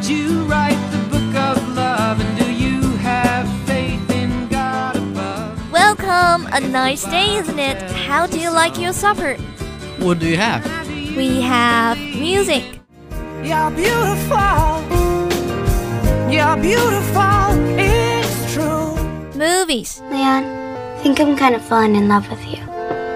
[0.00, 2.20] did you write the book of love?
[2.20, 5.72] And do you have faith in God above?
[5.72, 7.82] Welcome, a nice day, isn't it?
[7.92, 9.34] How do you like your supper?
[9.98, 10.64] What do you have?
[10.88, 12.64] We have music.
[13.42, 14.80] You're beautiful.
[16.32, 17.50] You're beautiful.
[17.76, 18.96] It's true.
[19.36, 22.62] movies, Leon, I think I'm kind of falling in love with you.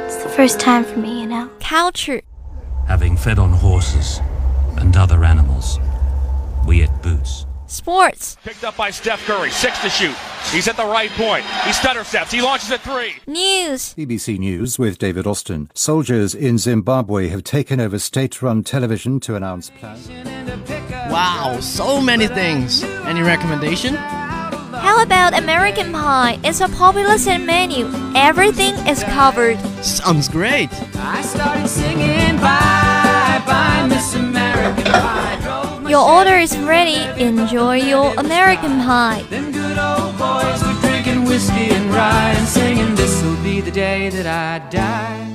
[0.04, 1.50] It's the first time for me, you know.
[1.60, 2.20] culture,
[2.86, 4.20] having fed on horses
[4.76, 5.78] and other animals.
[6.66, 7.46] We ate boots.
[7.66, 10.14] sports, Picked up by Steph Curry, six to shoot.
[10.52, 11.44] He's at the right point.
[11.64, 12.30] He stutter steps.
[12.30, 13.14] He launches at three.
[13.26, 15.70] news, BBC News with David Austin.
[15.74, 20.08] Soldiers in Zimbabwe have taken over state run television to announce plans.
[21.10, 22.82] Wow, so many things.
[23.04, 23.94] Any recommendation?
[23.94, 26.38] How about American Pie?
[26.44, 27.90] It's a popular set menu.
[28.14, 29.58] Everything is covered.
[29.82, 30.68] Sounds great.
[30.96, 35.40] I started singing bye bye, Miss American Pie.
[35.93, 37.05] Drove my Your order is ready.
[37.21, 39.23] Enjoy your American Pie.
[39.29, 44.09] Them good old boys were drinking whiskey and rye and singing, This'll be the day
[44.09, 45.25] that I die.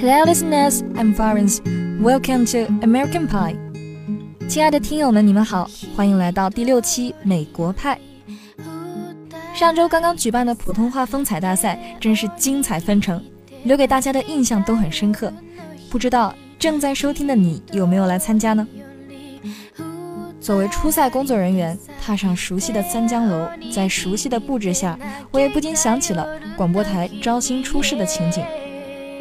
[0.00, 0.82] Hello, listeners.
[0.96, 1.60] I'm Florence.
[2.00, 3.56] Welcome to American Pie.
[4.48, 7.98] 亲爱的听友们，你们好，欢迎来到第六期美国派。
[9.54, 13.22] 上周刚刚举办的普通话风采大赛真是精彩纷呈，
[13.63, 15.31] 留给大家的印象都很深刻。
[15.89, 18.67] 不知道正在收听的你有没有来参加呢？
[20.39, 24.97] 作为初赛工作人员，踏上熟悉的三江楼，在熟悉的布置下，
[25.31, 28.43] 我也不禁想起了广播台招新初试的情景。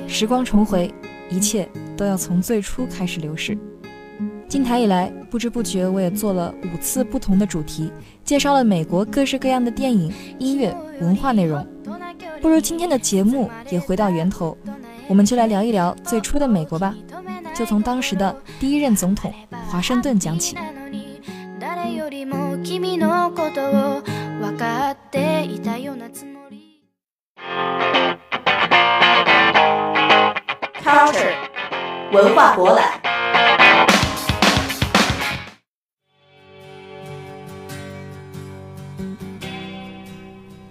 [0.06, 0.92] 时光重回，
[1.28, 3.58] 一切都要从最初开始流逝。
[4.47, 7.91] 进台以来，不知不觉我也做了五次不同的主题，
[8.23, 11.65] 介绍了美国各式各样的电影、音乐、文化内容。
[12.41, 14.57] 不如今天的节目也回到源头，
[15.07, 16.93] 我们就来聊一聊最初的美国吧，
[17.53, 19.33] 就从当时的第一任总统
[19.69, 20.55] 华盛顿讲起。
[21.59, 24.01] 誰よりも君のことを
[24.41, 26.83] 分かっていたようなつもり
[30.83, 31.33] Culture
[32.11, 33.16] 文化博览。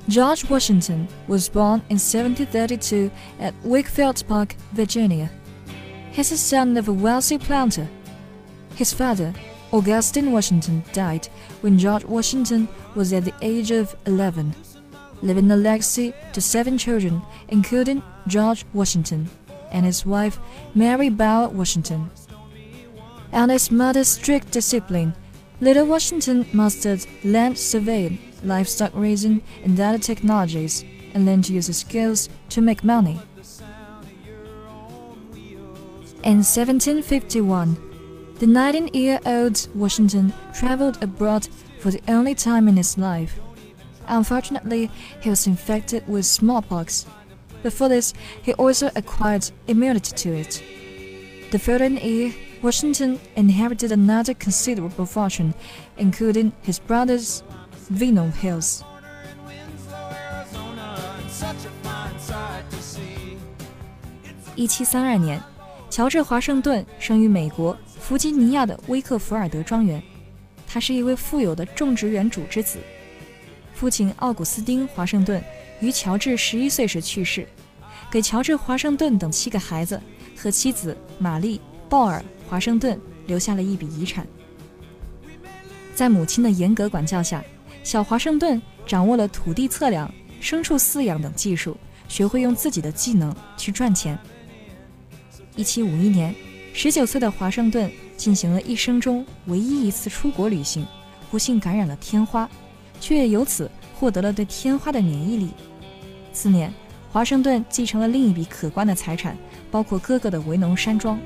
[0.09, 5.29] George Washington was born in 1732 at Wakefield Park, Virginia.
[6.12, 7.90] He He's the son of a wealthy planter.
[8.75, 9.34] His father,
[9.73, 11.28] Augustine Washington, died
[11.59, 14.56] when George Washington was at the age of 11,
[15.22, 19.29] leaving a legacy to seven children, including George Washington
[19.72, 20.39] and his wife,
[20.74, 22.09] Mary Bauer Washington.
[23.34, 25.13] Under his mother's strict discipline,
[25.59, 30.83] little Washington mastered land surveying, livestock raising, and other technologies,
[31.13, 33.19] and learned to use his skills to make money.
[36.23, 41.47] In 1751, the 19 year old Washington traveled abroad
[41.79, 43.39] for the only time in his life.
[44.07, 47.05] Unfortunately, he was infected with smallpox.
[47.63, 50.63] Before this, he also acquired immunity to it.
[51.51, 55.53] The following year, Washington inherited another considerable fortune,
[55.97, 57.43] including his brother's
[57.91, 58.81] Vinom Hills.
[64.55, 65.41] 一七三二年，
[65.89, 70.01] 乔治·华盛顿生于美国弗吉尼亚的威克福尔德庄园。
[70.65, 72.79] 他是一位富有的种植园主之子。
[73.73, 75.41] 父亲奥古斯丁·华盛顿
[75.79, 77.47] 于乔治十一岁时去世，
[78.11, 80.01] 给乔治·华盛顿等七个孩子
[80.35, 84.27] 和妻子玛丽·鲍尔·华盛顿留下了一笔遗产。
[85.95, 87.43] 在母亲的严格管教下，
[87.87, 91.77] 小华盛顿掌握了土地测量、牲畜饲养等技术，
[92.09, 94.19] 学会用自己的技能去赚钱。
[95.55, 96.35] 一七五一年，
[96.73, 100.85] 十九岁的华盛顿进行了一生中唯一一次出国旅行，
[101.31, 102.49] 不幸感染了天花，
[102.99, 105.51] 却也由此获得了对天花的免疫力。
[106.33, 106.69] 次年，
[107.09, 109.38] 华盛顿继承了另一笔可观的财产，
[109.71, 111.17] 包括哥哥的维农山庄。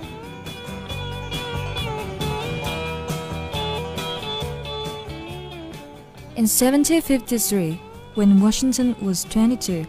[6.42, 7.80] In 1753,
[8.16, 9.86] when Washington was 22,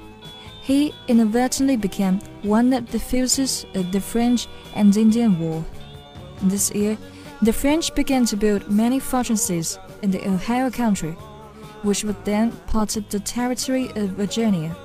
[0.61, 5.65] he inadvertently became one of the fugitives of the French and Indian War.
[6.43, 6.99] This year,
[7.41, 11.13] the French began to build many fortresses in the Ohio country,
[11.85, 14.77] which was then part of the territory of Virginia,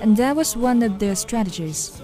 [0.00, 2.00] and that was one of their strategies.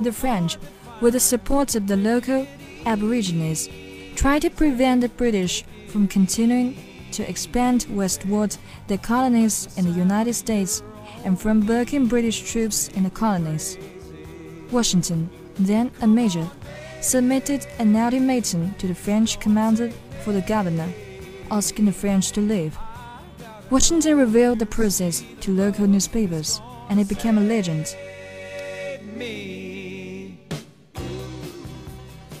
[0.00, 0.56] The French,
[1.02, 2.46] with the support of the local
[2.86, 3.68] Aborigines,
[4.16, 8.55] tried to prevent the British from continuing to expand westward
[8.87, 10.81] their colonies in the United States
[11.25, 13.77] and from embarking British troops in the colonies.
[14.71, 16.47] Washington, then a major,
[17.01, 19.91] submitted an ultimatum to the French commander
[20.23, 20.89] for the governor,
[21.51, 22.77] asking the French to leave.
[23.69, 27.95] Washington revealed the process to local newspapers, and it became a legend.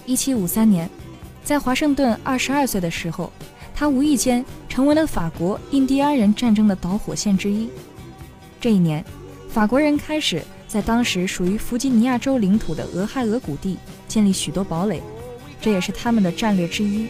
[0.05, 0.89] 一七五三年，
[1.43, 3.31] 在华盛顿二十二岁的时候，
[3.78, 7.68] 他无意间成为了法国印第安人战争的导火线之一。
[8.60, 9.04] 这一年，
[9.48, 13.78] 法国人开始在当时属于弗吉尼亚州领土的俄亥俄谷地
[14.08, 15.00] 建立许多堡垒，
[15.60, 17.06] 这也是他们的战略之一。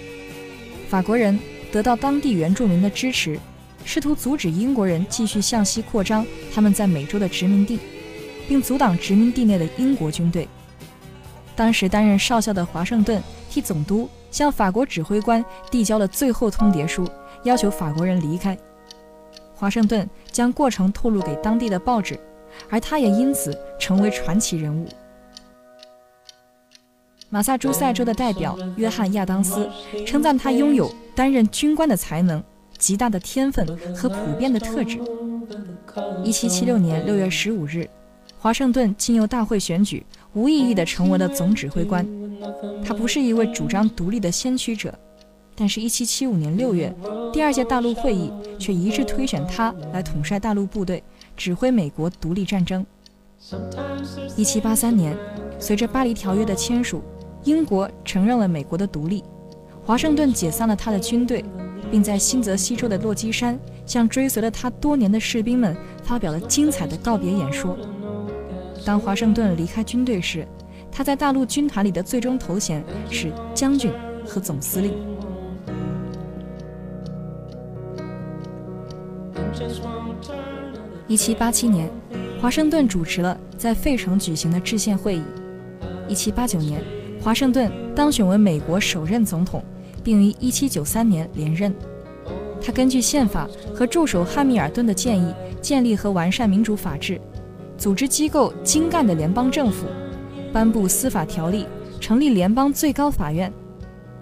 [0.90, 1.38] 法国人
[1.72, 3.40] 得到当地原住民的支持，
[3.86, 7.78] 试图阻止英国人继续向西扩张他们在美洲的殖民地，
[8.46, 10.46] 并阻挡殖民地内的英国军队。
[11.56, 13.22] 当时担任少校的华盛顿
[13.60, 17.08] 总督向法国指挥官递交了最后通牒书，
[17.44, 18.56] 要求法国人离开。
[19.54, 22.18] 华盛顿将过程透露给当地的报纸，
[22.70, 24.86] 而他也因此成为传奇人物。
[27.30, 29.68] 马萨诸塞州的代表约翰·亚当斯
[30.06, 32.42] 称赞他拥有担任军官的才能、
[32.78, 34.98] 极大的天分和普遍的特质。
[36.24, 37.90] 1776年6月15日，
[38.38, 40.06] 华盛顿经由大会选举。
[40.34, 42.06] 无意义地成为了总指挥官。
[42.84, 44.96] 他不是一位主张独立的先驱者，
[45.56, 46.94] 但是1775年6月，
[47.32, 51.02] 第二届大陆会议却一致推选他来统帅大陆部队，
[51.36, 52.86] 指挥美国独立战争。
[54.36, 55.16] 1783年，
[55.58, 57.02] 随着巴黎条约的签署，
[57.44, 59.24] 英国承认了美国的独立。
[59.84, 61.44] 华盛顿解散了他的军队，
[61.90, 67.76] 并在新泽西州的落基山向追随了他多年的士兵们发表了精彩的告别演说。
[68.88, 70.48] 当华盛顿离开军队时，
[70.90, 73.92] 他在大陆军团里的最终头衔是将军
[74.24, 74.94] 和总司令。
[81.06, 81.90] 一七八七年，
[82.40, 85.22] 华盛顿主持了在费城举行的制宪会议。
[86.08, 86.82] 一七八九年，
[87.20, 89.62] 华盛顿当选为美国首任总统，
[90.02, 91.74] 并于一七九三年连任。
[92.58, 97.20] 他根据宪法和助手汉密尔顿的建议，建立和完善民主法治。
[97.78, 99.86] 组织机构精干的联邦政府，
[100.52, 101.64] 颁布司法条例，
[102.00, 103.50] 成立联邦最高法院。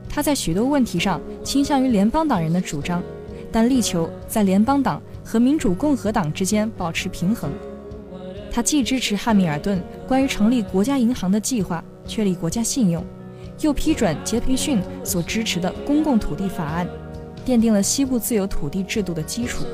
[0.09, 3.03] 他在许多问题上倾向于联邦党人的主张，
[3.51, 7.51] 但力求在联邦党和民主共和党之间保持平衡。
[8.53, 13.03] 他既支持汉密尔顿关于成立国家银行的计划，确立国家信用，
[13.61, 16.87] 又批准杰培逊所支持的公共土地法案，
[17.47, 19.65] 奠定了西部自由土地制度的基础。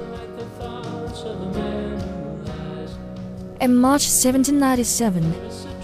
[3.62, 5.22] In March 1797,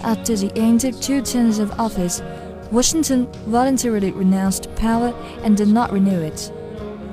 [0.03, 2.21] after the end of two terms of office,
[2.71, 5.13] Washington voluntarily renounced power
[5.45, 6.51] and did not renew it.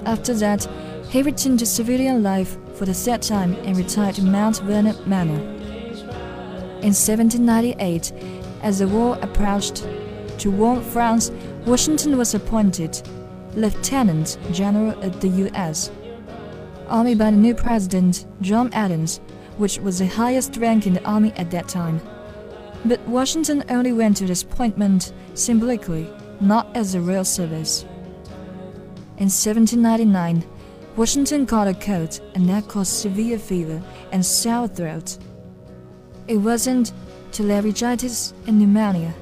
[0.06, 0.64] After that,
[1.08, 5.38] he returned to civilian life for the third time and retired to Mount Vernon Manor.
[6.82, 8.12] In 1798,
[8.62, 9.86] as the war approached,
[10.38, 11.30] to warn France,
[11.64, 13.08] Washington was appointed
[13.54, 15.92] Lieutenant General of the U.S.
[16.88, 19.20] Army by the new president, John Adams,
[19.56, 22.00] which was the highest rank in the army at that time.
[22.84, 26.08] But Washington only went to this appointment symbolically,
[26.40, 27.84] not as a real service.
[29.18, 30.44] In 1799,
[30.96, 33.82] Washington caught a cold, and that caused severe fever
[34.12, 35.18] and sore throat.
[36.28, 36.92] It wasn't
[37.42, 39.14] laryngitis and pneumonia.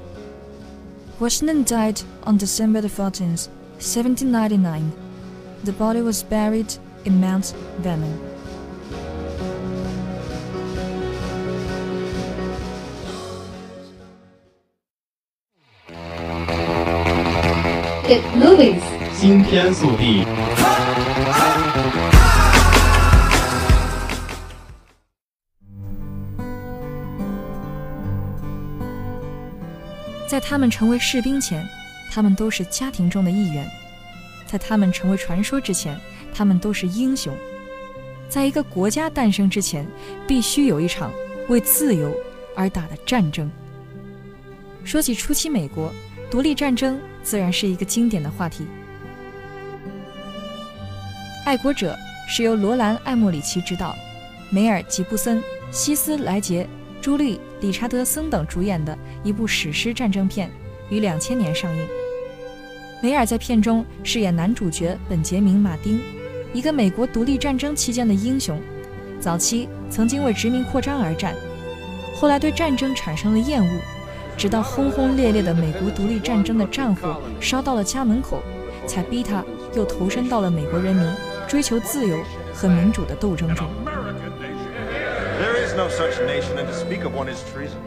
[1.18, 3.48] Washington died on December the 14th,
[3.78, 4.92] 1799.
[5.64, 6.72] The body was buried
[7.04, 8.33] in Mount Vernon.
[18.14, 18.78] Get movies，
[19.12, 20.25] 新天速递。
[30.28, 31.66] 在他们成为士兵前，
[32.12, 33.64] 他们都是家庭中的一员；
[34.47, 35.99] 在他们成为传说之前，
[36.33, 37.35] 他们都是英雄。
[38.28, 39.85] 在一个国家诞生之前，
[40.25, 41.11] 必须有一场
[41.49, 42.14] 为自由
[42.54, 43.50] 而打的战争。
[44.85, 45.92] 说起初期美国
[46.34, 46.98] 独立战争。
[47.22, 48.64] 自然是一个经典的话题。
[51.46, 51.96] 《爱国者》
[52.28, 53.94] 是由罗兰·艾默里奇执导，
[54.50, 56.66] 梅尔·吉布森、希斯莱杰、
[57.00, 60.50] 朱莉·理查德森等主演的一部史诗战争片，
[60.90, 61.86] 于两千年上映。
[63.00, 66.00] 梅尔在片中饰演男主角本杰明·马丁，
[66.52, 68.60] 一个美国独立战争期间的英雄。
[69.20, 71.32] 早期曾经为殖民扩张而战，
[72.16, 73.80] 后来对战争产生了厌恶。
[74.36, 78.42] 直到轰轰烈烈的美国独立战争的战火烧到了家门口，
[78.86, 81.06] 才逼他又投身到了美国人民
[81.48, 82.18] 追求自由
[82.52, 83.66] 和民主的斗争中。
[85.40, 87.78] There is no such nation, and to speak of one is treason.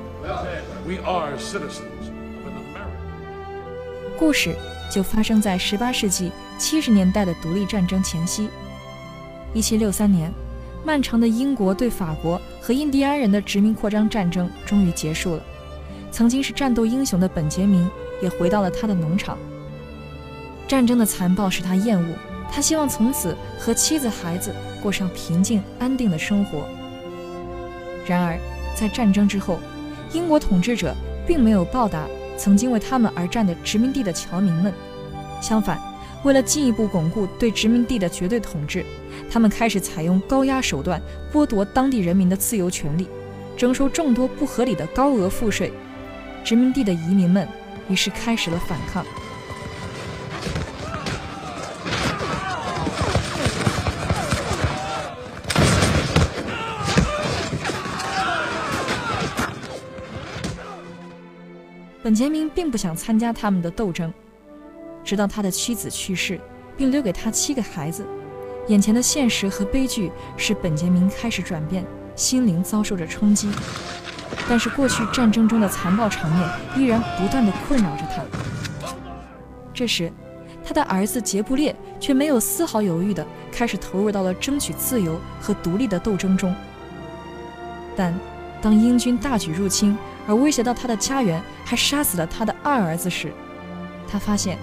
[0.86, 4.18] We are citizens of an America.
[4.18, 4.56] 故事
[4.92, 8.50] 就发生在18世纪70年代的独立战争前夕。
[9.54, 10.34] 1763年，
[10.84, 15.42] 漫长的英国对法国和印第安人的殖民扩张战争终于结束了。
[16.18, 17.88] 曾经是战斗英雄的本杰明
[18.24, 19.38] 也回到了他的农场。
[20.68, 22.16] 战争的残暴使他厌恶，
[22.52, 26.68] 他希望从此和妻子、孩子过上平静安定的生活。
[28.08, 28.36] 然而，
[28.76, 29.60] 在战争之后，
[30.12, 30.92] 英国统治者
[31.28, 34.74] 并没有报答曾经为他们而战的殖民地的侨民们，
[35.40, 35.80] 相反，
[36.24, 38.84] 为了进一步巩固对殖民地的绝对统治，
[39.30, 41.00] 他们开始采用高压手段
[41.32, 43.08] 剥夺当地人民的自由权利，
[43.56, 45.72] 征收众多不合理的高额赋税。
[46.48, 47.46] 殖民地的移民们
[47.90, 49.06] 于是开始了反抗。
[62.02, 64.14] 本杰明并不想参加他们的斗争，
[65.04, 66.40] 直到他的妻子去世，
[66.78, 68.08] 并留给他七个孩子，
[68.70, 71.86] 眼前的现实和悲剧使本杰明开始转变，
[72.16, 73.50] 心灵遭受着冲击。
[74.50, 78.24] 但是过去战争中的残暴场面依然不断地困扰着他。
[79.74, 80.12] 这时，
[80.66, 86.54] 他的儿子杰布列却没有丝毫犹豫地开始投入到了争取自由和独立的斗争中。
[87.96, 88.14] 但
[88.62, 93.32] 当英军大举入侵而威胁到他的家园，还杀死了他的二儿子时，
[94.10, 94.58] 他发现，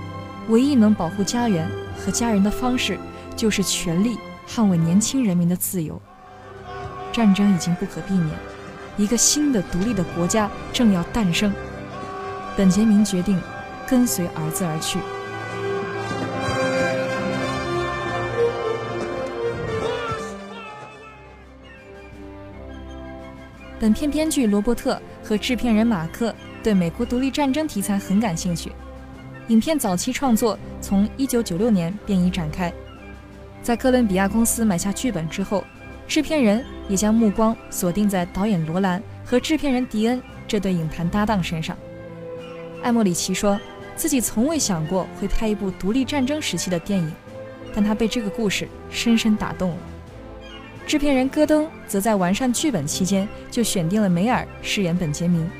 [0.48, 2.98] 唯一能保护家园和家人的方式，
[3.36, 6.00] 就是全力捍卫年轻人民的自由。
[7.12, 8.30] 战争已经不可避免。
[8.96, 11.52] 一个新的独立的国家正要诞生，
[12.56, 13.40] 本杰明决定
[13.88, 14.98] 跟随儿子而去。
[23.80, 28.70] 本片编剧罗伯特和制片人马克对美国独立战争题材很感兴趣，
[29.48, 32.72] 影片早期创作从1996年便已展开，
[33.60, 35.64] 在哥伦比亚公司买下剧本之后。
[36.06, 41.76] 制片人也将目光锁定在导演罗兰和制片人迪恩这对影坛搭档身上。
[42.82, 43.58] 艾莫里奇说
[43.96, 47.12] 自己从未想过会拍一部独立战争时期的电影，
[47.74, 49.76] 但他被这个故事深深打动了。
[50.86, 55.50] 制片人戈登则在完善剧本期间就选定了梅尔饰演本杰明，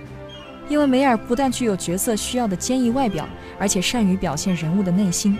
[0.69, 3.27] 因为梅尔不但具有角色需要的坚毅外表，
[3.59, 5.39] 而且善于表现人物的内心。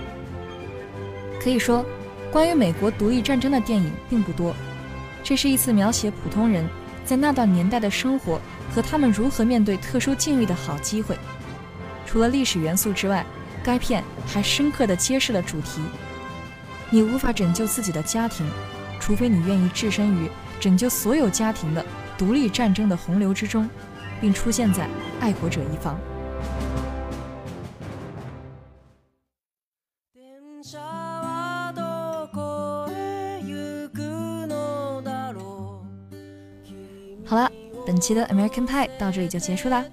[1.39, 1.85] 可以说，
[2.33, 4.55] 关于美国独立战争的电影并不多。
[5.25, 6.69] 这是一次描写普通人
[7.03, 8.39] 在那段年代的生活
[8.71, 11.19] 和他们如何面对特殊境遇的好机会。
[12.05, 13.25] 除了历史元素之外，
[13.65, 15.81] 该片还深刻地揭示了主题：
[16.91, 18.47] 你无法拯救自己的家庭，
[19.01, 20.29] 除非你愿意置身于
[20.61, 21.85] 拯救所有家庭的
[22.19, 23.69] 独立战争的洪流之中，
[24.21, 24.87] 并出现在
[25.21, 25.99] 爱国者一方。
[37.35, 37.51] 好了，
[37.85, 39.85] 本期的 American Pie 到这里就结束啦。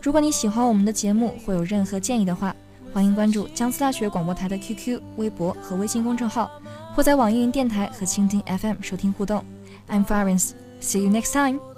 [0.00, 2.54] 如果你喜欢我们的节目，或有任何建议的话，
[2.92, 6.48] 欢迎关注江苏大学广播台的 QQ、微博和微信公众号，
[6.94, 9.44] 或在网易云电台和蜻蜓 FM 收听互动。
[9.88, 11.73] I'm Florence，see you next time。